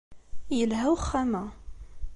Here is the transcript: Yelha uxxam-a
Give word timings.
Yelha 0.57 0.83
uxxam-a 0.95 1.43